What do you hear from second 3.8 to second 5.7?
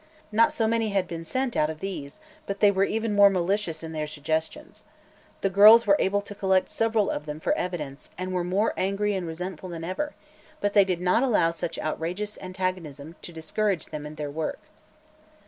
in their suggestions. The